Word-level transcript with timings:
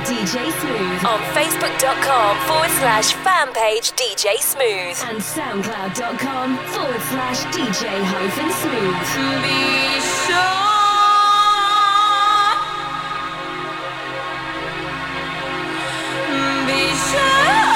DJ 0.00 0.50
Smooth 0.60 1.04
on 1.04 1.20
facebook.com 1.34 2.36
forward 2.46 2.70
slash 2.80 3.12
fan 3.14 3.52
page 3.52 3.92
DJ 3.92 4.36
Smooth 4.38 4.96
and 5.10 5.18
soundcloud.com 5.20 6.56
forward 6.68 7.00
slash 7.02 7.44
DJ 7.54 8.02
hyphen 8.02 8.50
smooth. 8.50 8.96
To 9.12 9.24
be 9.42 10.00
sure. 10.24 10.72
Be 16.66 16.94
sure. 17.10 17.71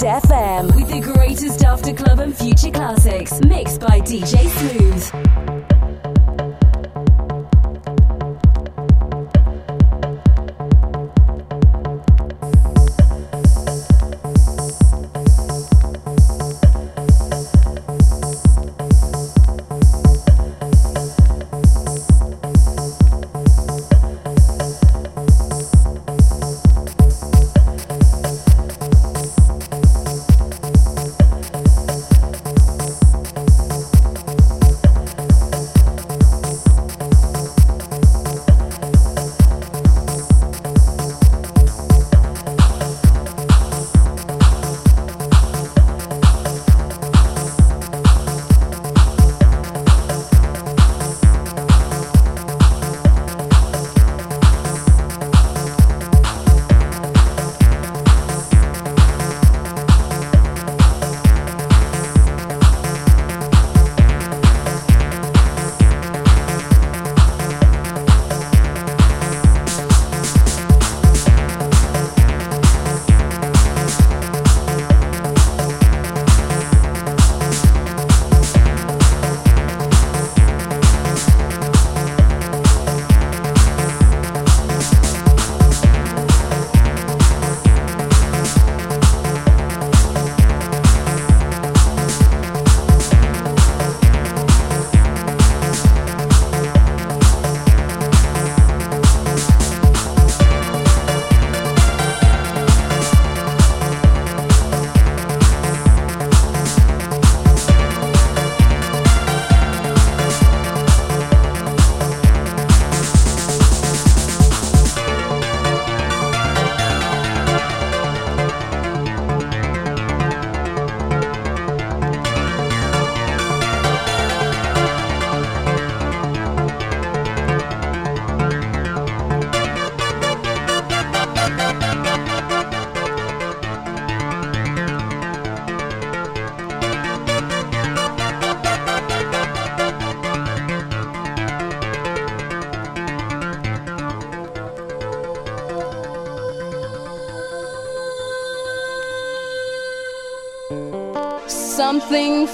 FM 0.00 0.21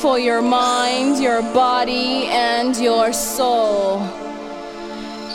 for 0.00 0.16
your 0.16 0.40
mind, 0.40 1.20
your 1.20 1.42
body, 1.42 2.26
and 2.26 2.76
your 2.76 3.12
soul. 3.12 4.00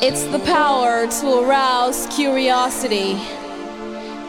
It's 0.01 0.23
the 0.25 0.39
power 0.39 1.05
to 1.05 1.39
arouse 1.39 2.07
curiosity, 2.15 3.15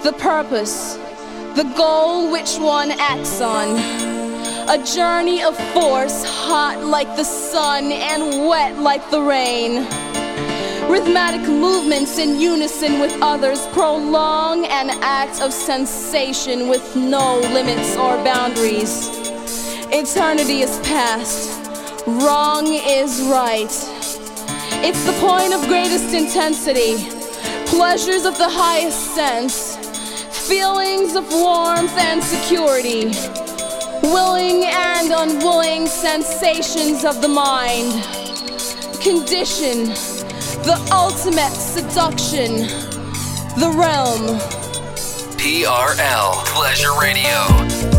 the 0.02 0.12
purpose, 0.18 0.94
the 1.54 1.72
goal 1.76 2.32
which 2.32 2.56
one 2.56 2.90
acts 2.92 3.40
on. 3.40 3.78
A 4.68 4.84
journey 4.84 5.42
of 5.42 5.56
force, 5.72 6.24
hot 6.24 6.82
like 6.82 7.14
the 7.16 7.24
sun 7.24 7.92
and 7.92 8.48
wet 8.48 8.78
like 8.78 9.08
the 9.10 9.22
rain. 9.22 9.86
Rhythmic 10.90 11.48
movements 11.48 12.18
in 12.18 12.40
unison 12.40 12.98
with 12.98 13.16
others 13.22 13.66
prolong 13.68 14.66
an 14.66 14.90
act 15.00 15.40
of 15.40 15.52
sensation 15.52 16.68
with 16.68 16.96
no 16.96 17.38
limits 17.38 17.96
or 17.96 18.16
boundaries. 18.24 19.23
Eternity 19.96 20.62
is 20.62 20.80
past, 20.80 22.04
wrong 22.04 22.66
is 22.66 23.22
right. 23.30 23.70
It's 24.82 25.04
the 25.04 25.12
point 25.20 25.54
of 25.54 25.68
greatest 25.68 26.12
intensity, 26.12 26.96
pleasures 27.66 28.24
of 28.24 28.36
the 28.36 28.48
highest 28.48 29.14
sense, 29.14 29.76
feelings 30.48 31.14
of 31.14 31.24
warmth 31.30 31.96
and 31.96 32.20
security, 32.20 33.04
willing 34.02 34.64
and 34.64 35.12
unwilling 35.12 35.86
sensations 35.86 37.04
of 37.04 37.22
the 37.22 37.28
mind, 37.28 37.92
condition. 39.00 39.94
The 40.64 40.76
ultimate 40.90 41.54
seduction, 41.54 42.66
the 43.60 43.72
realm. 43.78 44.40
TRL 45.38 46.44
Pleasure 46.46 46.98
Radio. 47.00 47.93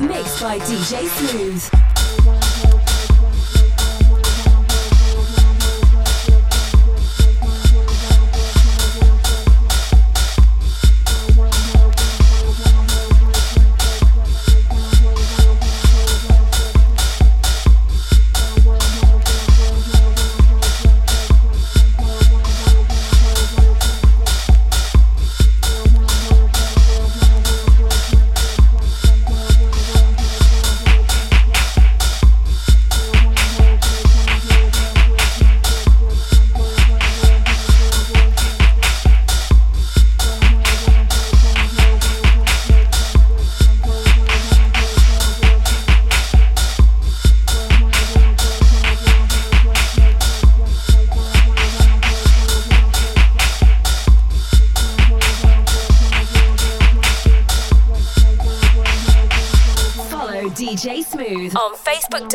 mixed 0.00 0.40
by 0.40 0.58
DJ 0.60 1.06
Smooth. 1.08 2.41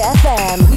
FM 0.00 0.67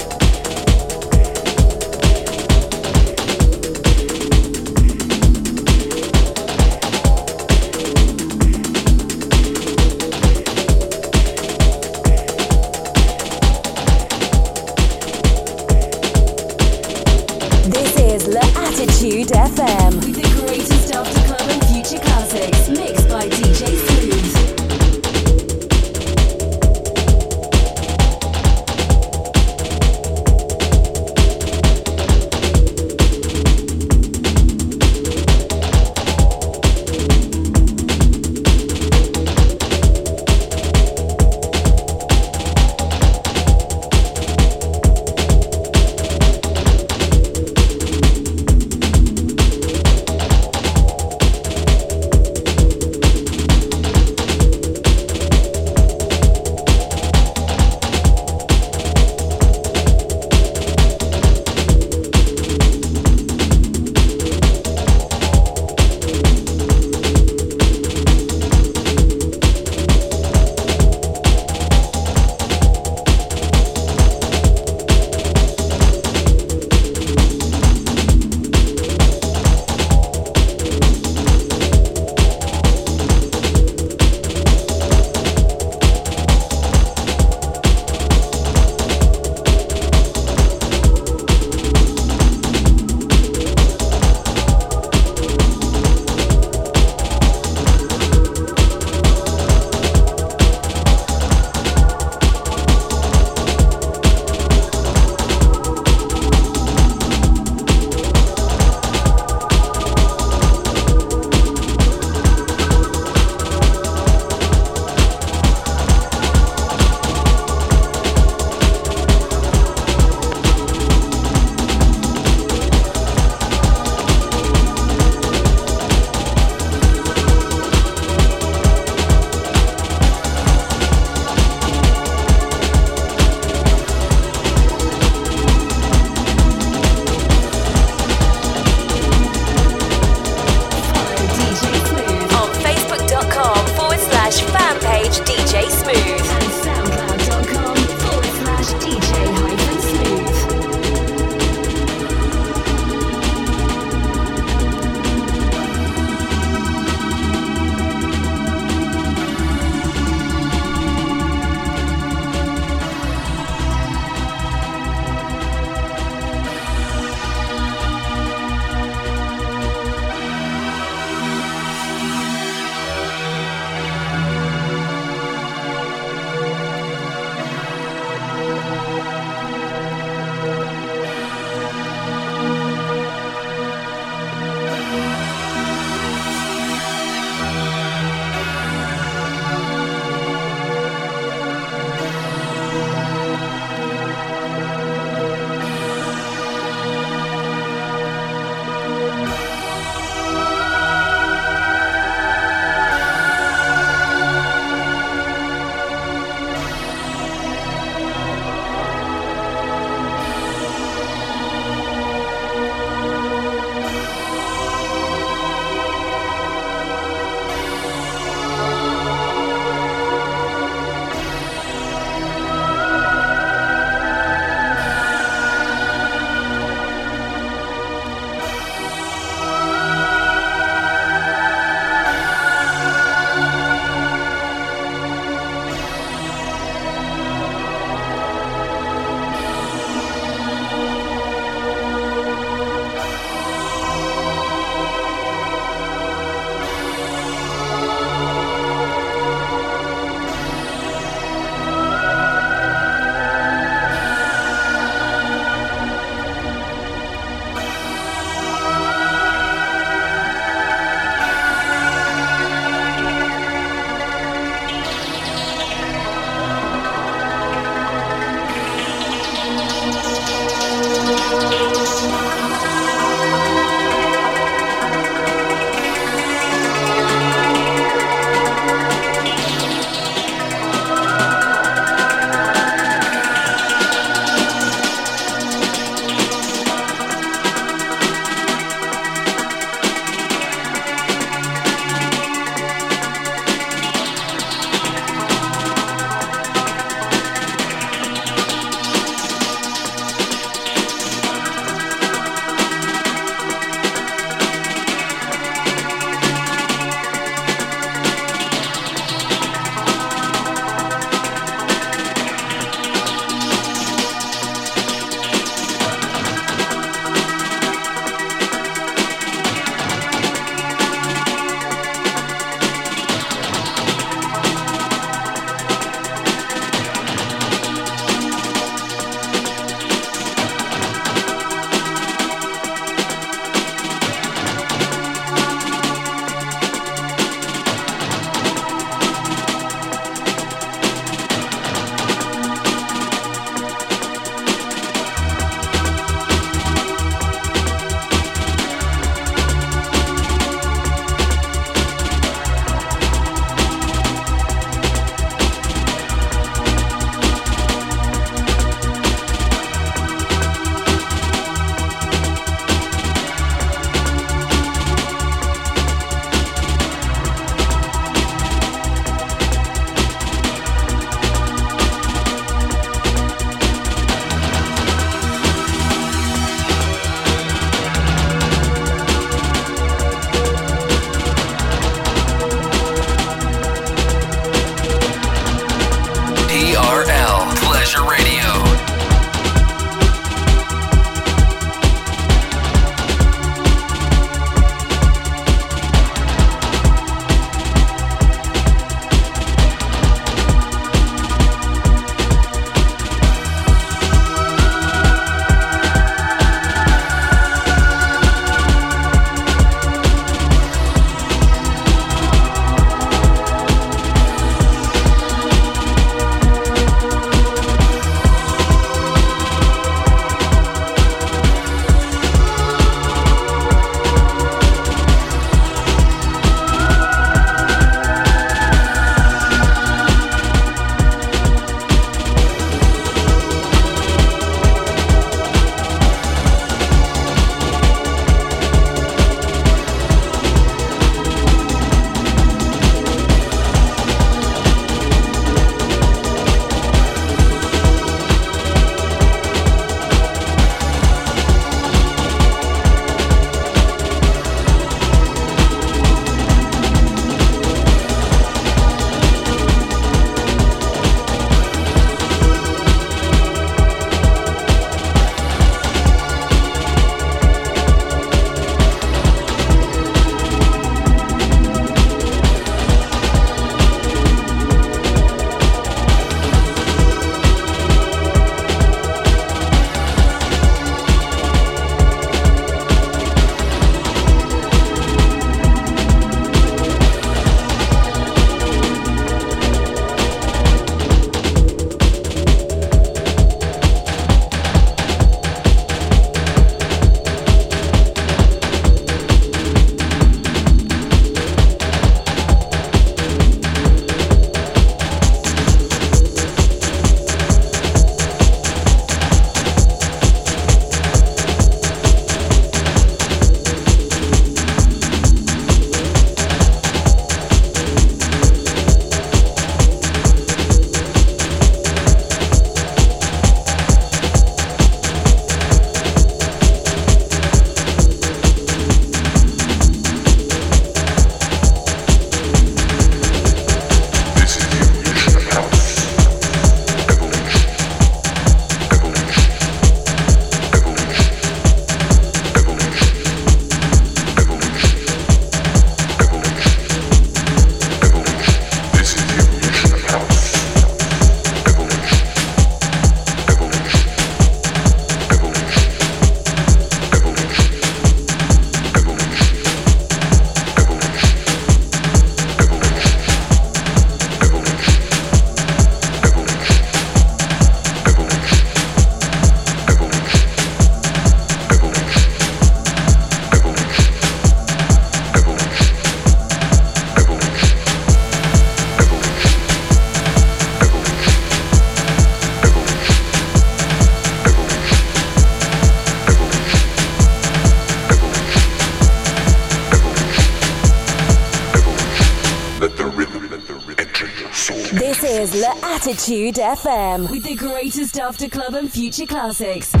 La 596.11 596.17
FM 596.17 597.31
with 597.31 597.43
the 597.43 597.55
greatest 597.55 598.19
after 598.19 598.49
club 598.49 598.73
and 598.73 598.91
future 598.91 599.25
classics. 599.25 600.00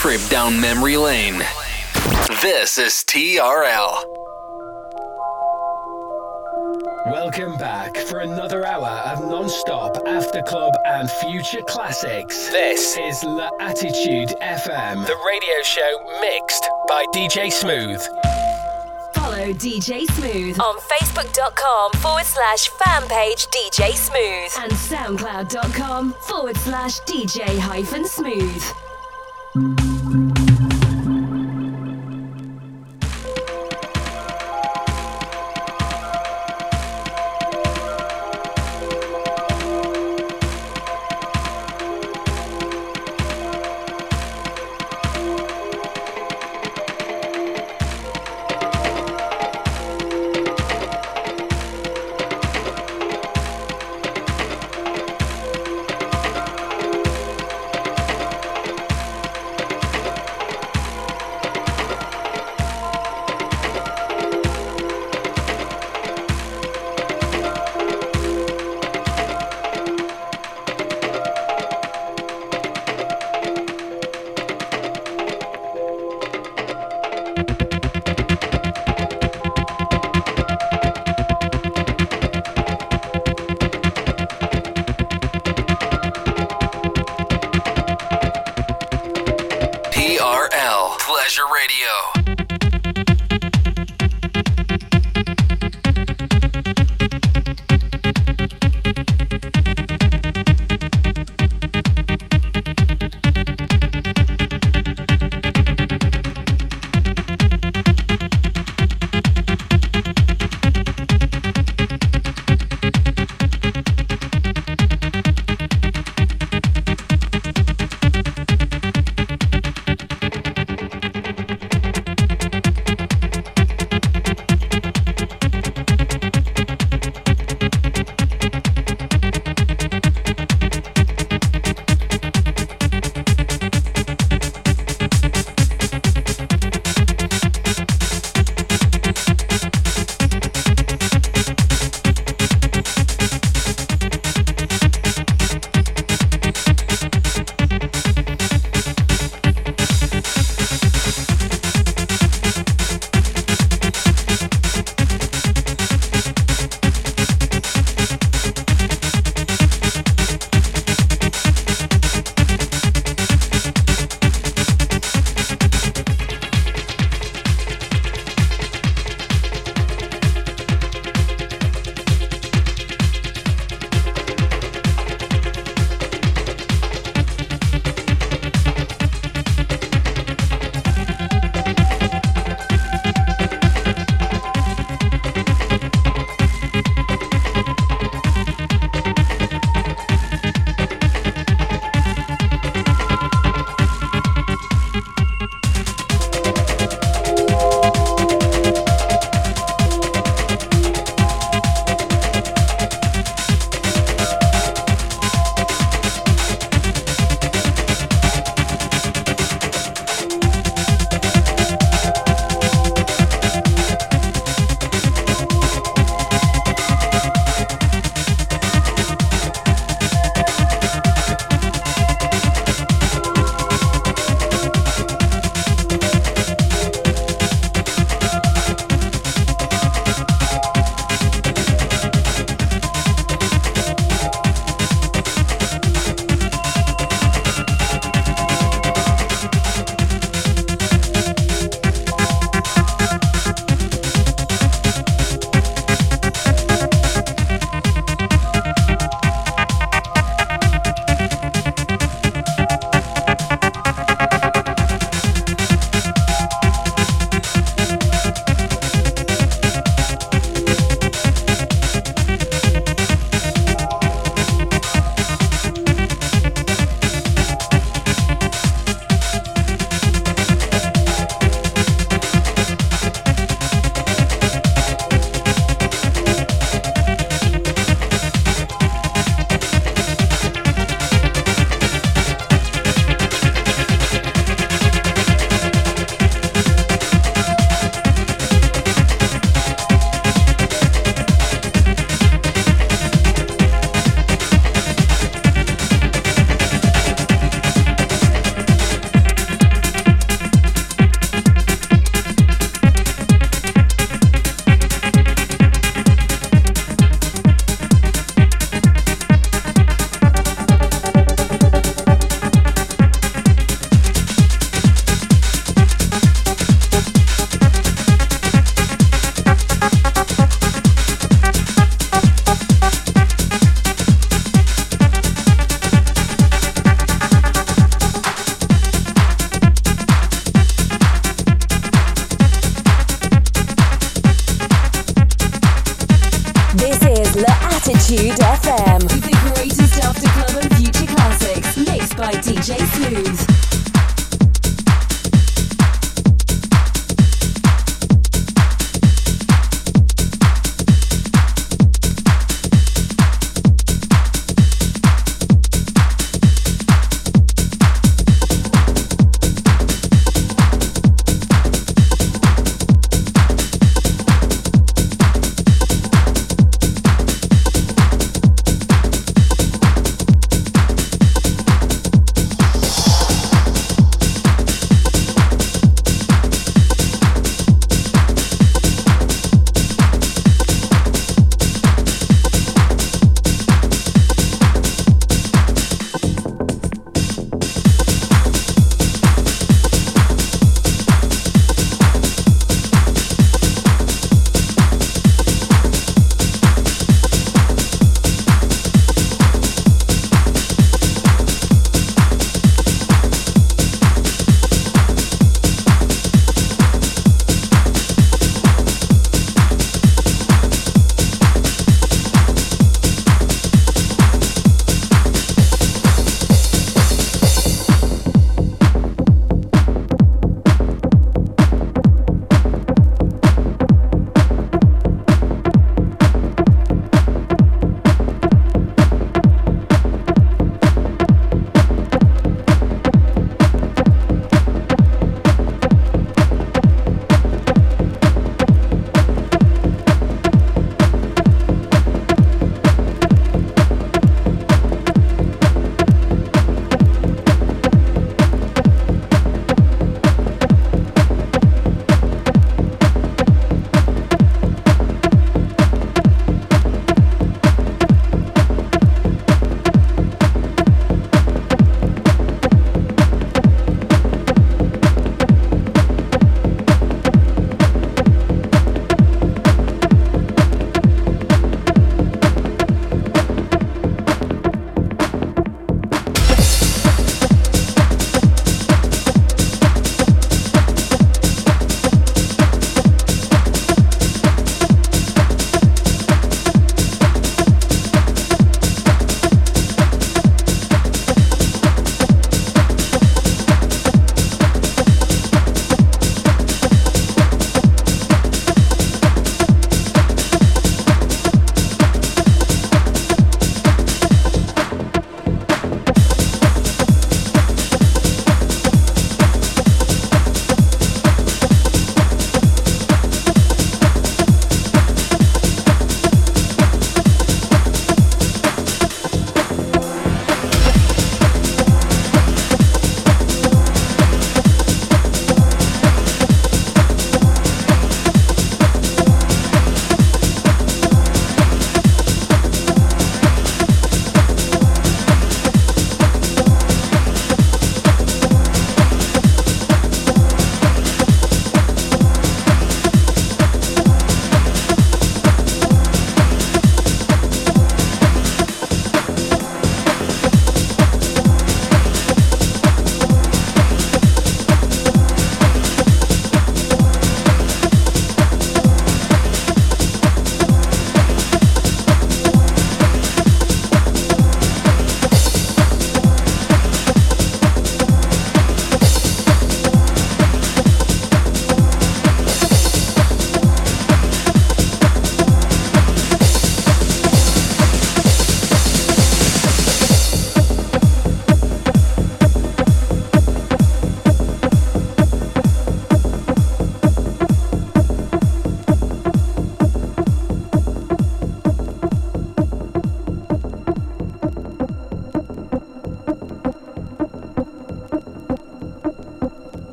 Trip 0.00 0.26
down 0.30 0.58
memory 0.58 0.96
lane. 0.96 1.36
This 2.40 2.78
is 2.78 3.04
TRL. 3.06 4.02
Welcome 7.04 7.58
back 7.58 7.98
for 7.98 8.20
another 8.20 8.64
hour 8.64 8.88
of 8.88 9.28
non-stop 9.28 9.98
after 10.06 10.40
club 10.40 10.72
and 10.86 11.10
future 11.10 11.60
classics. 11.60 12.48
This 12.48 12.96
is 12.96 13.22
La 13.24 13.50
Attitude 13.60 14.30
FM, 14.40 15.06
the 15.06 15.18
radio 15.26 15.62
show 15.64 16.20
mixed 16.22 16.66
by 16.88 17.04
DJ 17.14 17.52
Smooth. 17.52 18.00
Follow 19.14 19.52
DJ 19.52 20.06
Smooth 20.12 20.58
on 20.60 20.78
Facebook.com 20.78 21.92
forward 22.00 22.24
slash 22.24 22.68
fan 22.68 23.06
page 23.06 23.46
DJ 23.48 23.92
Smooth 23.92 24.64
and 24.64 24.72
SoundCloud.com 24.72 26.14
forward 26.22 26.56
slash 26.56 27.00
DJ 27.00 27.58
hyphen 27.58 28.06
Smooth. 28.06 28.64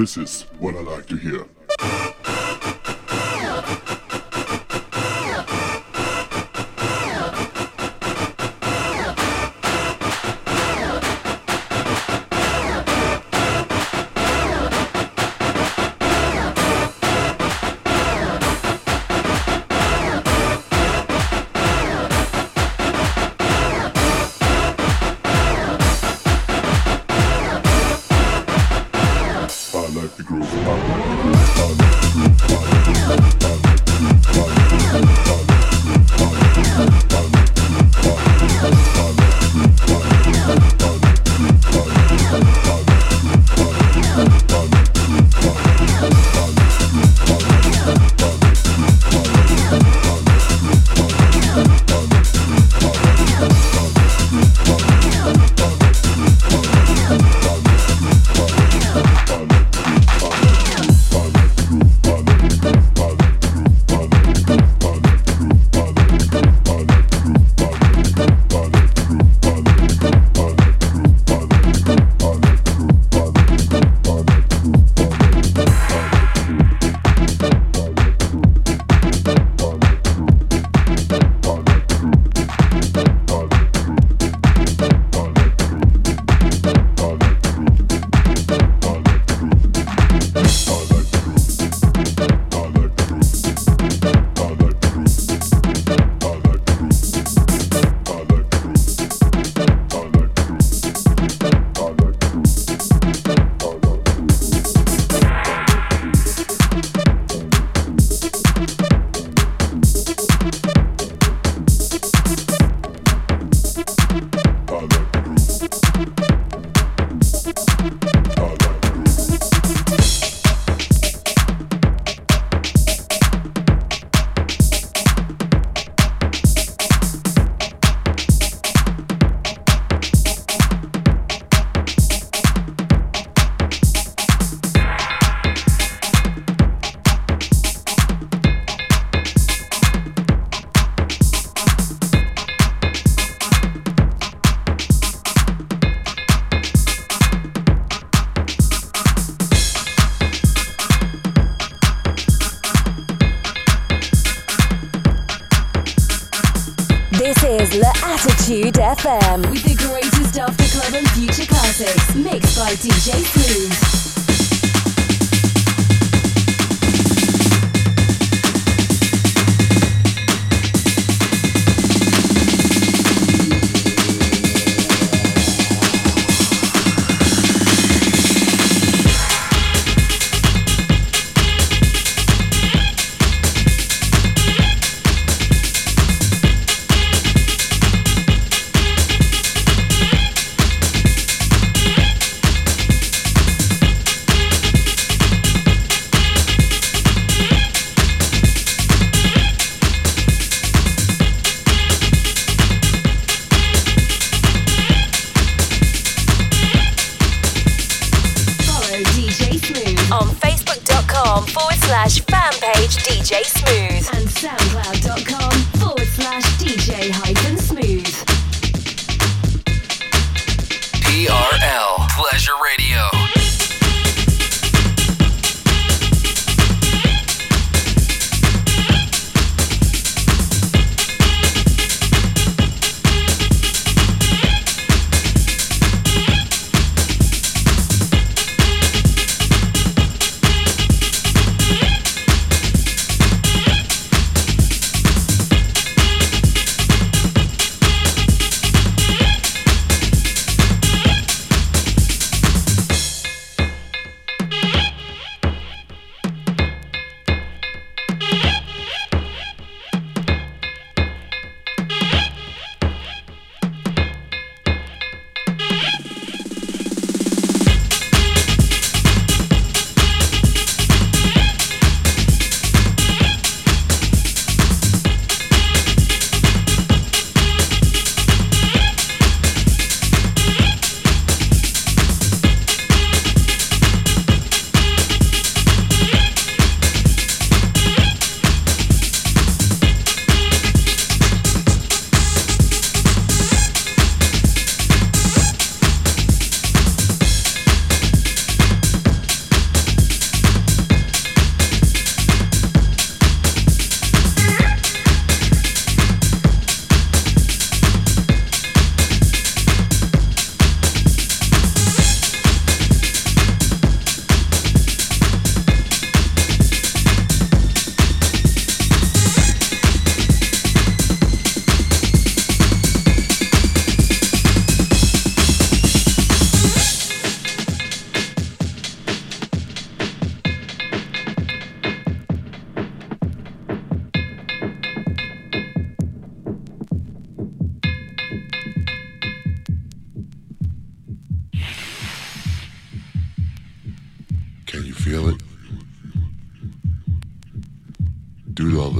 This 0.00 0.16
is 0.16 0.46
what 0.58 0.74
I 0.76 0.80
like 0.80 1.04
to 1.08 1.16
hear. 1.16 1.44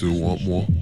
still 0.00 0.18
want 0.18 0.42
more? 0.46 0.79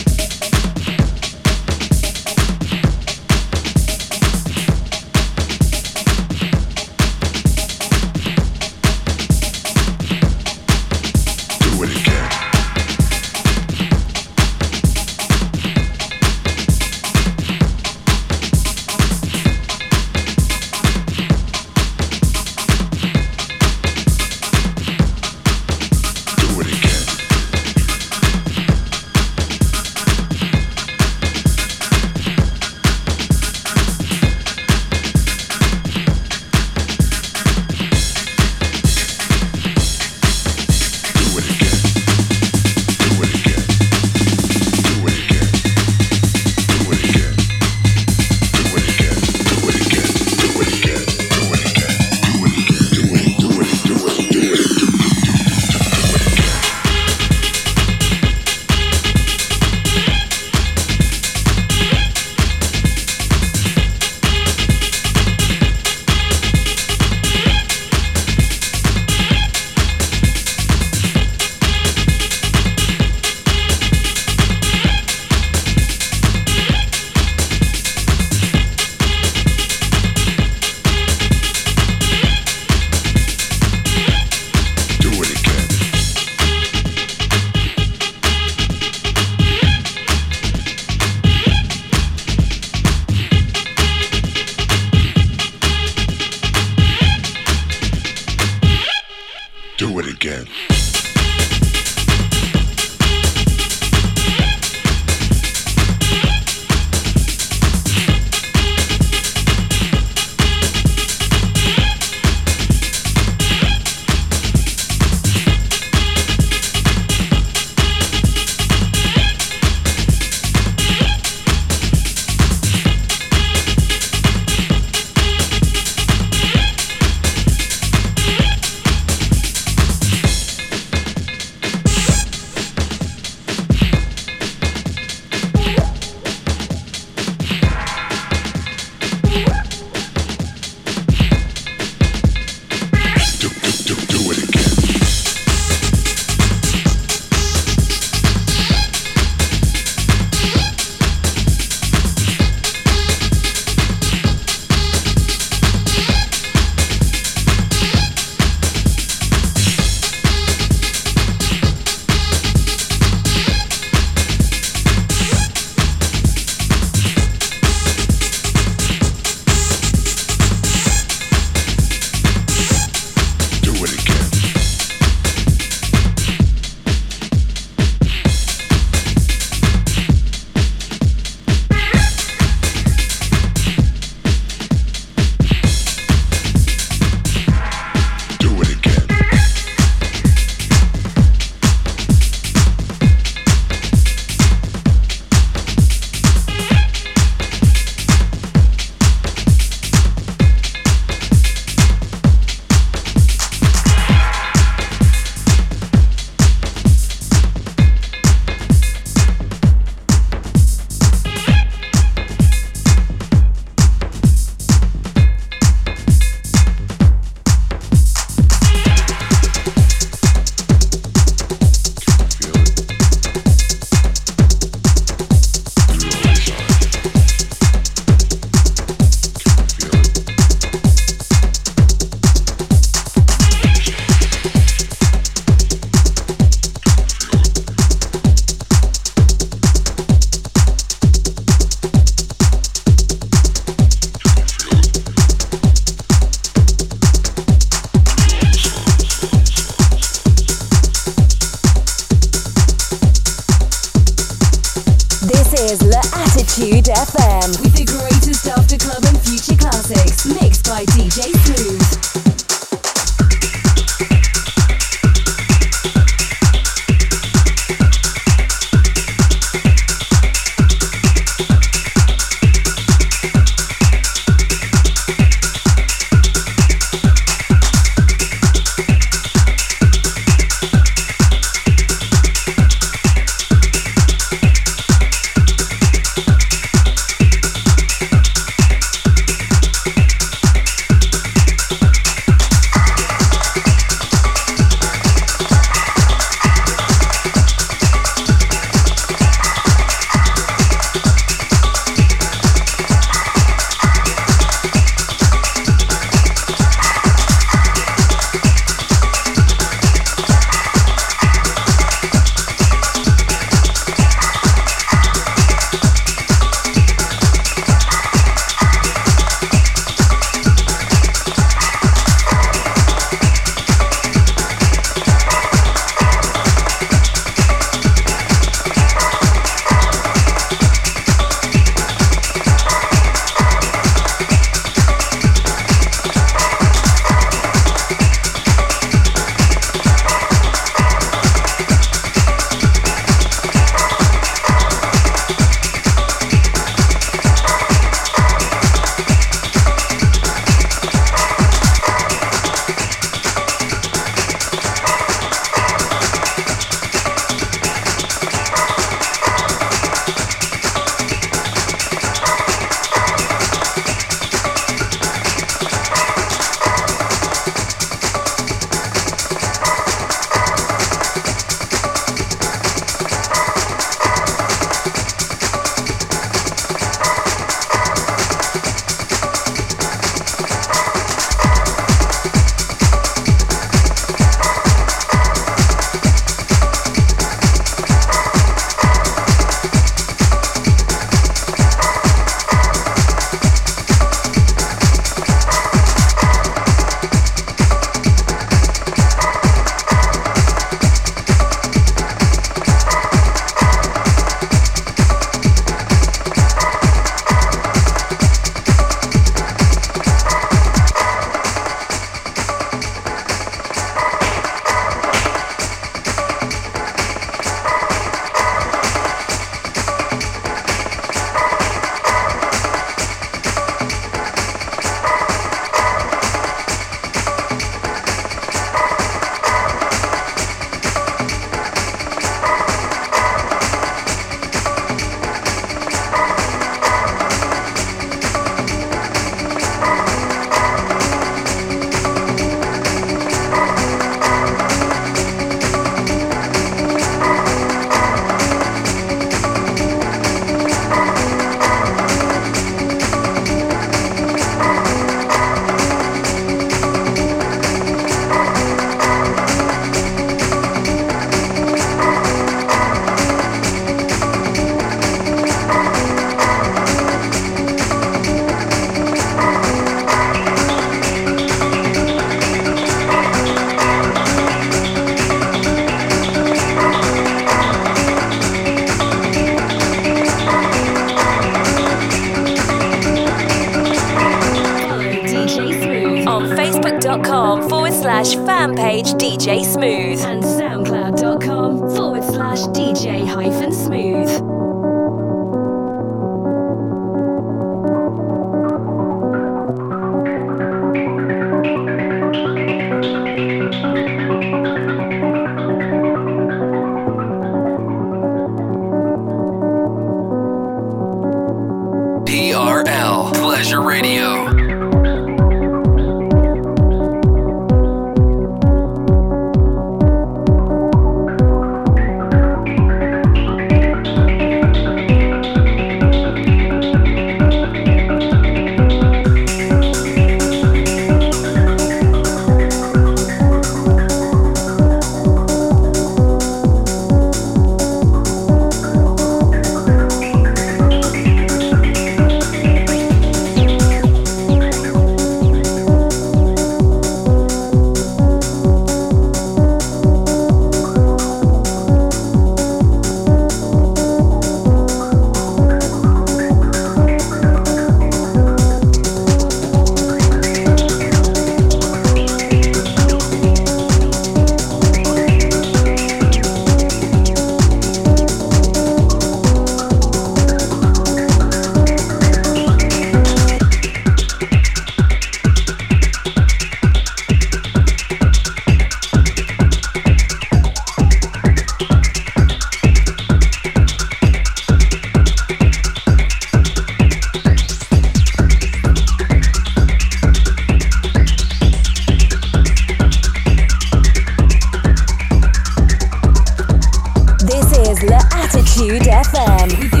We. 599.69 600.00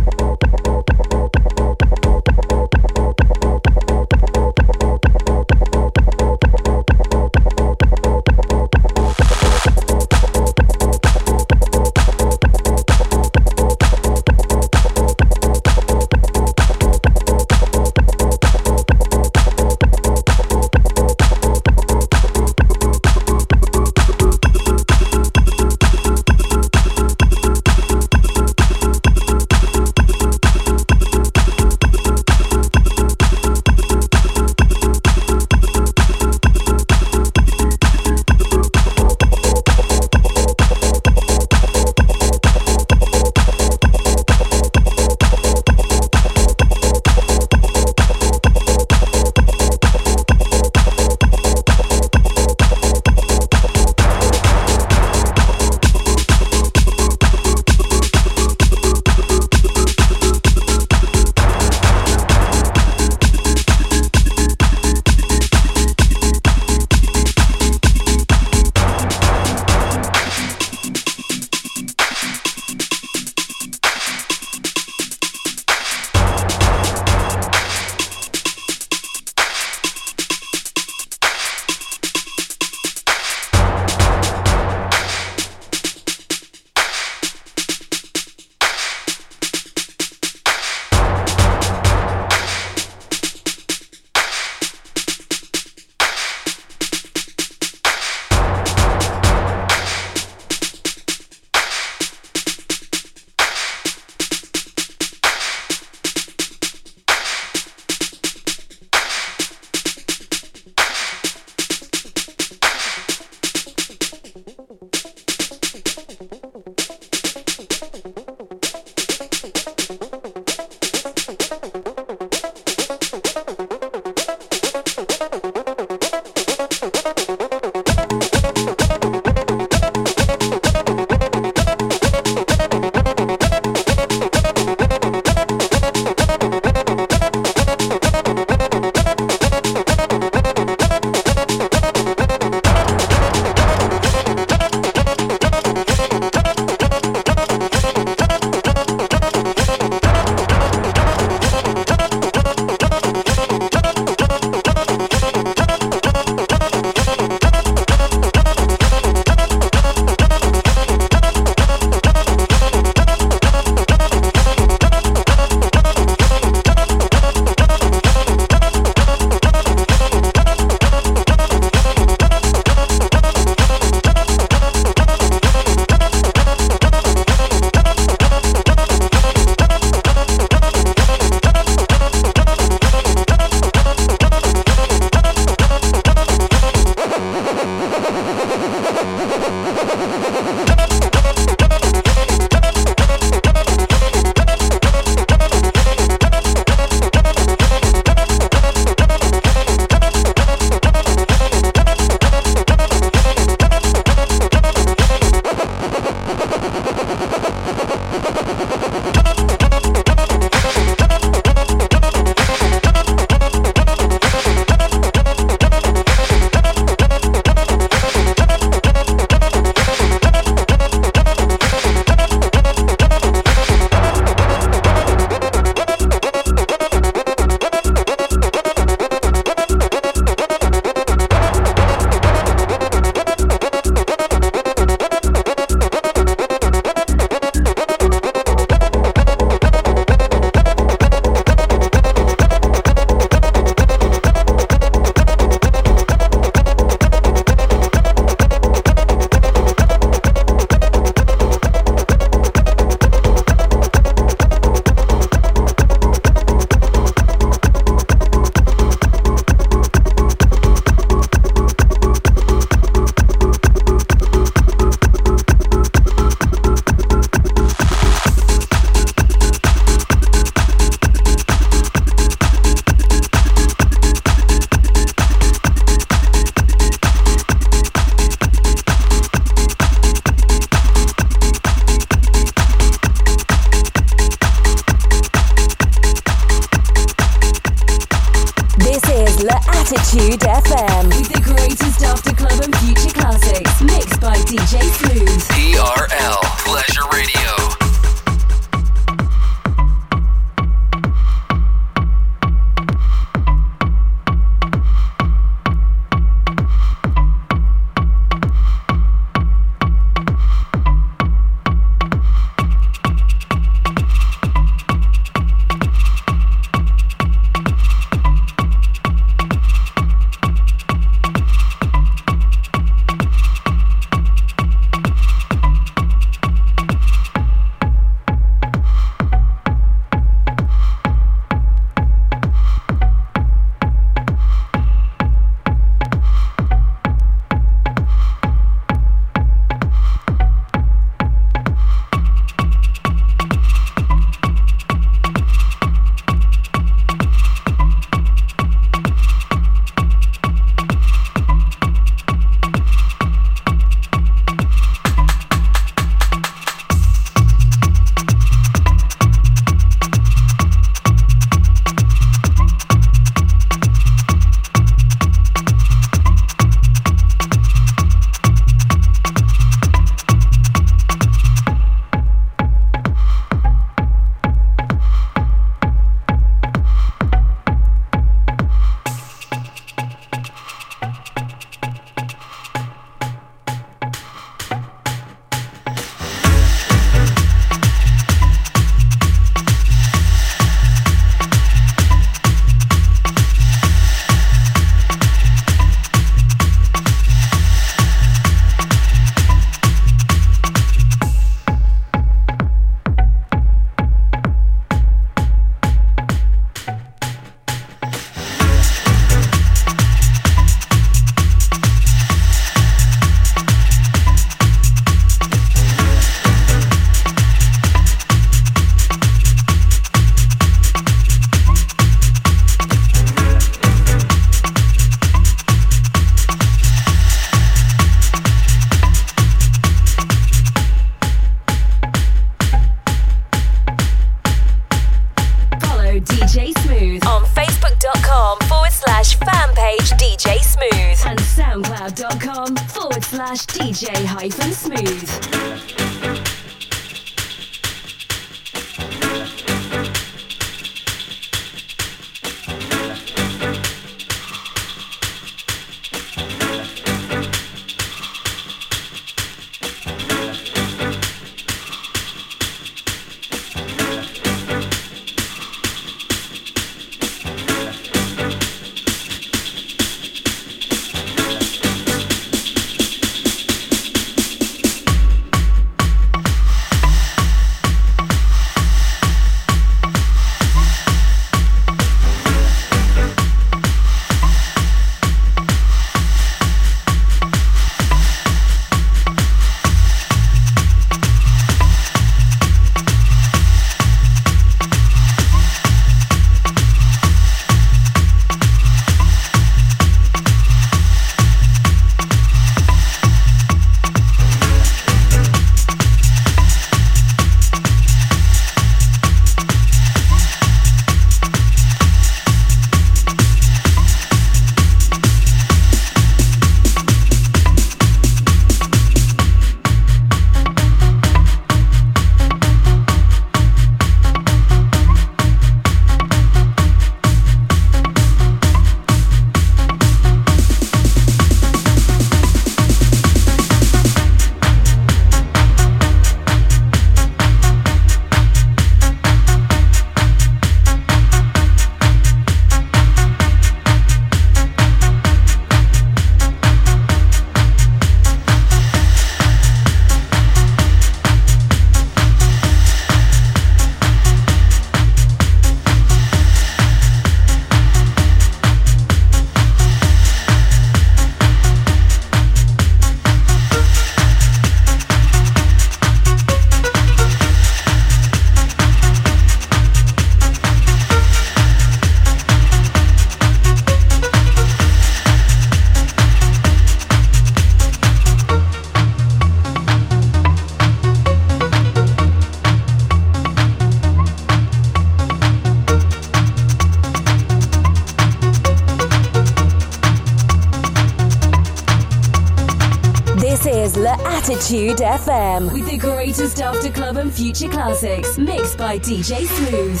Classics 598.00 598.38
mixed 598.38 598.78
by 598.78 598.98
DJ 598.98 599.44
Smooth. 599.44 600.00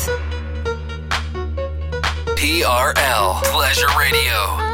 TRL 2.34 3.42
Pleasure 3.44 3.98
Radio. 3.98 4.69